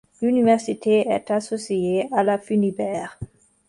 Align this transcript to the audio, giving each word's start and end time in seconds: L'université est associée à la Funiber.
L'université 0.23 1.07
est 1.09 1.29
associée 1.29 2.07
à 2.11 2.23
la 2.23 2.39
Funiber. 2.39 3.05